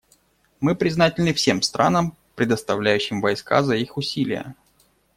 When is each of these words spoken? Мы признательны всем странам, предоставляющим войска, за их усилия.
Мы 0.59 0.73
признательны 0.75 1.31
всем 1.31 1.61
странам, 1.61 2.17
предоставляющим 2.35 3.21
войска, 3.21 3.61
за 3.61 3.75
их 3.75 3.97
усилия. 3.97 4.55